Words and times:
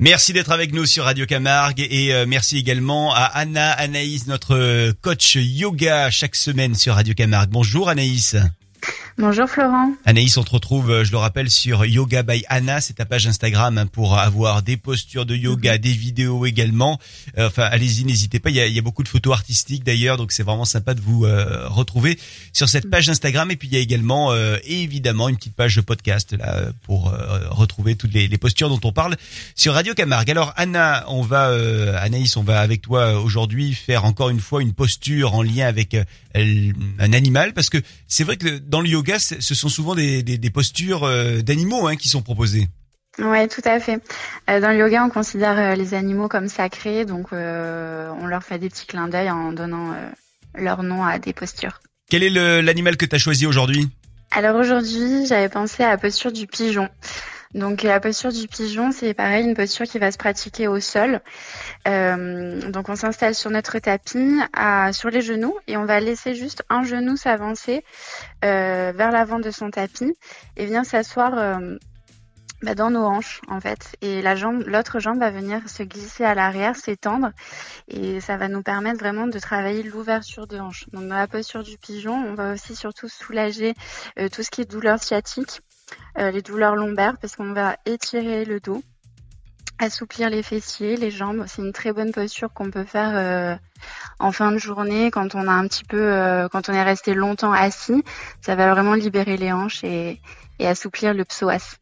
Merci 0.00 0.32
d'être 0.32 0.52
avec 0.52 0.72
nous 0.72 0.86
sur 0.86 1.06
Radio 1.06 1.26
Camargue 1.26 1.80
et 1.80 2.14
euh, 2.14 2.24
merci 2.24 2.56
également 2.56 3.12
à 3.12 3.24
Anna 3.24 3.72
Anaïs, 3.72 4.28
notre 4.28 4.54
euh, 4.54 4.92
coach 5.02 5.34
yoga 5.34 6.08
chaque 6.12 6.36
semaine 6.36 6.76
sur 6.76 6.94
Radio 6.94 7.14
Camargue. 7.14 7.50
Bonjour 7.50 7.88
Anaïs. 7.88 8.36
Bonjour 9.20 9.48
Florent. 9.48 9.94
Anaïs, 10.04 10.36
on 10.36 10.44
te 10.44 10.52
retrouve, 10.52 10.92
euh, 10.92 11.04
je 11.04 11.10
le 11.10 11.18
rappelle, 11.18 11.50
sur 11.50 11.84
Yoga 11.84 12.22
by 12.22 12.44
Anna, 12.48 12.80
c'est 12.80 12.92
ta 12.92 13.04
page 13.04 13.26
Instagram 13.26 13.76
hein, 13.76 13.86
pour 13.86 14.16
avoir 14.16 14.62
des 14.62 14.76
postures 14.76 15.26
de 15.26 15.34
yoga, 15.34 15.72
mhm. 15.72 15.78
des 15.78 15.90
vidéos 15.90 16.46
également. 16.46 17.00
Euh, 17.36 17.48
enfin, 17.48 17.64
allez-y, 17.64 18.04
n'hésitez 18.04 18.38
pas. 18.38 18.50
Il 18.50 18.54
y, 18.54 18.78
a, 18.78 18.82
beaucoup 18.82 19.02
de 19.02 19.08
photos 19.08 19.32
artistiques 19.32 19.82
d'ailleurs, 19.82 20.18
donc 20.18 20.30
c'est 20.30 20.44
vraiment 20.44 20.64
sympa 20.64 20.94
de 20.94 21.00
vous 21.00 21.24
euh, 21.24 21.66
retrouver 21.66 22.16
sur 22.52 22.68
cette 22.68 22.88
page 22.88 23.08
Instagram. 23.08 23.50
Et 23.50 23.56
puis 23.56 23.66
il 23.66 23.74
y 23.74 23.76
a 23.76 23.80
également, 23.80 24.32
évidemment, 24.64 25.28
une 25.28 25.36
petite 25.36 25.56
page 25.56 25.74
de 25.74 25.80
podcast 25.80 26.36
là 26.38 26.66
pour 26.84 27.12
retrouver 27.50 27.96
toutes 27.96 28.14
les, 28.14 28.28
les, 28.28 28.38
postures 28.38 28.68
dont 28.68 28.80
on 28.84 28.92
parle 28.92 29.16
sur 29.56 29.74
Radio 29.74 29.94
Camargue. 29.94 30.30
Alors 30.30 30.52
Anna, 30.56 31.04
on 31.08 31.22
va, 31.22 31.50
Anaïs, 32.00 32.36
on 32.36 32.44
va 32.44 32.60
avec 32.60 32.82
toi 32.82 33.20
aujourd'hui 33.20 33.74
faire 33.74 34.04
encore 34.04 34.30
une 34.30 34.40
fois 34.40 34.62
une 34.62 34.74
posture 34.74 35.34
en 35.34 35.42
lien 35.42 35.66
avec 35.66 35.96
un 36.34 37.12
animal, 37.12 37.52
parce 37.52 37.68
que 37.68 37.78
c'est 38.06 38.24
vrai 38.24 38.36
que 38.36 38.58
dans 38.58 38.80
le 38.80 38.88
yoga 38.88 39.07
ce 39.18 39.54
sont 39.54 39.68
souvent 39.68 39.94
des, 39.94 40.50
postures 40.52 41.04
euh, 41.04 41.40
d'animaux 41.40 41.86
hein, 41.86 41.96
qui 41.96 42.08
sont 42.08 42.22
proposées. 42.22 42.68
Oui, 43.18 43.48
tout 43.48 43.62
à 43.64 43.80
fait. 43.80 44.00
Euh, 44.48 44.60
dans 44.60 44.70
le 44.70 44.78
yoga, 44.78 45.04
on 45.04 45.10
considère 45.10 45.58
euh, 45.58 45.74
les 45.74 45.94
animaux 45.94 46.28
comme 46.28 46.48
sacrés, 46.48 47.04
donc 47.04 47.32
on 47.32 48.26
leur 48.26 48.42
fait 48.42 48.58
des 48.58 48.68
petits 48.68 48.86
clins 48.86 49.08
d'œil 49.08 49.30
en 49.30 49.52
donnant 49.52 49.94
leur 50.54 50.82
nom 50.82 51.04
à 51.04 51.18
des 51.18 51.32
postures. 51.32 51.80
Quel 52.10 52.22
est 52.22 52.30
l'animal 52.62 52.96
que 52.96 53.06
tu 53.06 53.14
as 53.14 53.18
choisi 53.18 53.46
aujourd'hui? 53.46 53.88
Alors 54.30 54.56
aujourd'hui, 54.56 55.26
j'avais 55.26 55.48
pensé 55.48 55.82
à 55.82 55.88
la 55.88 55.98
posture 55.98 56.32
du 56.32 56.46
pigeon. 56.46 56.88
Donc 57.54 57.82
la 57.82 57.98
posture 57.98 58.32
du 58.32 58.46
pigeon, 58.46 58.92
c'est 58.92 59.14
pareil, 59.14 59.44
une 59.44 59.54
posture 59.54 59.86
qui 59.86 59.98
va 59.98 60.12
se 60.12 60.18
pratiquer 60.18 60.68
au 60.68 60.80
sol. 60.80 61.20
Euh, 61.86 62.70
donc 62.70 62.88
on 62.88 62.96
s'installe 62.96 63.34
sur 63.34 63.50
notre 63.50 63.78
tapis, 63.78 64.38
sur 64.92 65.08
les 65.10 65.22
genoux, 65.22 65.56
et 65.66 65.76
on 65.76 65.86
va 65.86 66.00
laisser 66.00 66.34
juste 66.34 66.62
un 66.68 66.82
genou 66.82 67.16
s'avancer 67.16 67.84
euh, 68.44 68.92
vers 68.94 69.10
l'avant 69.10 69.38
de 69.38 69.50
son 69.50 69.70
tapis 69.70 70.14
et 70.56 70.66
vient 70.66 70.84
s'asseoir 70.84 71.38
euh, 71.38 71.76
bah, 72.60 72.74
dans 72.74 72.90
nos 72.90 73.04
hanches 73.04 73.40
en 73.48 73.60
fait. 73.60 73.96
Et 74.02 74.20
la 74.20 74.36
jambe, 74.36 74.64
l'autre 74.66 75.00
jambe 75.00 75.18
va 75.18 75.30
venir 75.30 75.66
se 75.70 75.82
glisser 75.82 76.24
à 76.24 76.34
l'arrière, 76.34 76.76
s'étendre, 76.76 77.30
et 77.88 78.20
ça 78.20 78.36
va 78.36 78.48
nous 78.48 78.62
permettre 78.62 78.98
vraiment 78.98 79.26
de 79.26 79.38
travailler 79.38 79.82
l'ouverture 79.82 80.46
de 80.46 80.58
hanches. 80.58 80.84
Donc 80.92 81.08
dans 81.08 81.16
la 81.16 81.28
posture 81.28 81.62
du 81.62 81.78
pigeon, 81.78 82.12
on 82.14 82.34
va 82.34 82.52
aussi 82.52 82.76
surtout 82.76 83.08
soulager 83.08 83.72
tout 84.32 84.42
ce 84.42 84.50
qui 84.50 84.60
est 84.60 84.70
douleur 84.70 85.02
sciatique 85.02 85.62
euh, 86.18 86.30
les 86.30 86.42
douleurs 86.42 86.74
lombaires 86.74 87.14
parce 87.20 87.36
qu'on 87.36 87.52
va 87.52 87.76
étirer 87.86 88.44
le 88.44 88.58
dos, 88.58 88.82
assouplir 89.78 90.30
les 90.30 90.42
fessiers, 90.42 90.96
les 90.96 91.10
jambes. 91.10 91.44
C'est 91.46 91.62
une 91.62 91.72
très 91.72 91.92
bonne 91.92 92.10
posture 92.10 92.52
qu'on 92.52 92.70
peut 92.70 92.84
faire 92.84 93.12
euh, 93.14 93.56
en 94.18 94.32
fin 94.32 94.50
de 94.50 94.58
journée 94.58 95.10
quand 95.12 95.34
on 95.34 95.46
a 95.46 95.52
un 95.52 95.68
petit 95.68 95.84
peu, 95.84 96.00
euh, 96.00 96.48
quand 96.48 96.68
on 96.68 96.72
est 96.72 96.82
resté 96.82 97.14
longtemps 97.14 97.52
assis. 97.52 98.02
Ça 98.40 98.56
va 98.56 98.72
vraiment 98.72 98.94
libérer 98.94 99.36
les 99.36 99.52
hanches 99.52 99.84
et, 99.84 100.20
et 100.58 100.66
assouplir 100.66 101.14
le 101.14 101.24
psoas. 101.24 101.76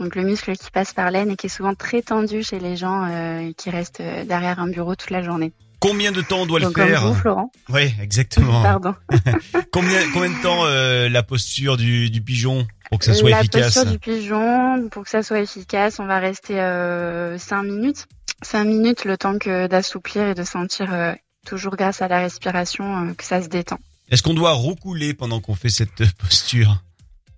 Donc 0.00 0.16
le 0.16 0.24
muscle 0.24 0.54
qui 0.56 0.70
passe 0.70 0.92
par 0.92 1.10
l'aine 1.10 1.30
et 1.30 1.36
qui 1.36 1.46
est 1.46 1.50
souvent 1.50 1.74
très 1.74 2.02
tendu 2.02 2.42
chez 2.42 2.58
les 2.58 2.76
gens 2.76 3.08
qui 3.56 3.70
restent 3.70 4.02
derrière 4.02 4.60
un 4.60 4.68
bureau 4.68 4.94
toute 4.94 5.08
la 5.08 5.22
journée. 5.22 5.54
Combien 5.78 6.12
de 6.12 6.20
temps 6.20 6.40
on 6.40 6.46
doit 6.46 6.60
le 6.60 6.68
faire 6.68 7.00
comme 7.00 7.12
vous, 7.12 7.14
Florent. 7.14 7.52
Oui, 7.70 7.94
exactement. 8.02 8.62
Pardon. 8.62 8.94
combien, 9.72 9.98
combien 10.12 10.28
de 10.28 10.42
temps 10.42 10.66
la 10.66 11.22
posture 11.22 11.78
du, 11.78 12.10
du 12.10 12.20
pigeon? 12.20 12.66
Pour 12.88 12.98
que 12.98 13.04
ça 13.04 13.14
soit 13.14 13.30
la 13.30 13.40
efficace. 13.40 13.76
La 13.76 13.82
posture 13.82 13.92
du 13.92 13.98
pigeon, 13.98 14.88
pour 14.90 15.04
que 15.04 15.10
ça 15.10 15.22
soit 15.22 15.40
efficace, 15.40 15.98
on 15.98 16.06
va 16.06 16.18
rester 16.18 16.60
euh, 16.60 17.38
5 17.38 17.62
minutes. 17.62 18.06
5 18.42 18.64
minutes 18.64 19.04
le 19.04 19.16
temps 19.16 19.38
que 19.38 19.66
d'assouplir 19.66 20.28
et 20.28 20.34
de 20.34 20.44
sentir, 20.44 20.92
euh, 20.92 21.12
toujours 21.46 21.76
grâce 21.76 22.02
à 22.02 22.08
la 22.08 22.18
respiration, 22.20 23.08
euh, 23.08 23.14
que 23.14 23.24
ça 23.24 23.42
se 23.42 23.48
détend. 23.48 23.78
Est-ce 24.10 24.22
qu'on 24.22 24.34
doit 24.34 24.52
roucouler 24.52 25.14
pendant 25.14 25.40
qu'on 25.40 25.54
fait 25.54 25.68
cette 25.68 26.12
posture? 26.16 26.82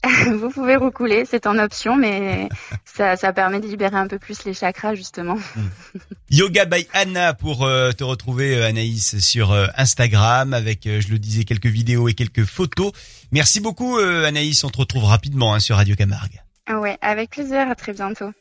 Vous 0.41 0.51
pouvez 0.51 0.77
recouler, 0.77 1.25
c'est 1.25 1.47
en 1.47 1.59
option, 1.59 1.97
mais 1.97 2.49
ça, 2.85 3.17
ça, 3.17 3.33
permet 3.33 3.61
de 3.61 3.67
libérer 3.67 3.97
un 3.97 4.07
peu 4.07 4.19
plus 4.19 4.45
les 4.45 4.55
chakras 4.55 4.95
justement. 4.95 5.37
Hmm. 5.57 5.69
Yoga 6.31 6.65
by 6.65 6.87
Anna 6.93 7.35
pour 7.35 7.65
euh, 7.65 7.93
te 7.93 8.05
retrouver 8.05 8.57
euh, 8.57 8.67
Anaïs 8.69 9.19
sur 9.19 9.53
euh, 9.53 9.67
Instagram 9.77 10.55
avec, 10.55 10.85
je 10.85 11.09
le 11.09 11.19
disais, 11.19 11.45
quelques 11.45 11.67
vidéos 11.67 12.09
et 12.09 12.15
quelques 12.15 12.45
photos. 12.45 12.93
Merci 13.33 13.61
beaucoup 13.61 13.99
Anaïs, 13.99 14.65
on 14.65 14.71
te 14.71 14.79
retrouve 14.79 15.05
rapidement 15.05 15.55
hein, 15.55 15.61
sur 15.61 15.77
Radio 15.77 15.95
Camargue. 15.95 16.41
Ouais, 16.71 16.99
avec 17.01 17.31
plaisir, 17.31 17.69
à 17.71 17.75
très 17.75 17.93
bientôt. 17.93 18.33